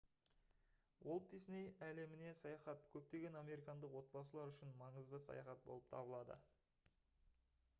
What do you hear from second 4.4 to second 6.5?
үшін маңызды саяхат болып табылады